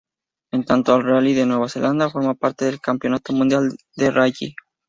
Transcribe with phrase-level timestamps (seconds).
[0.51, 4.55] En tanto, el Rally de Nueva Zelanda forma parte del Campeonato Mundial de Rally.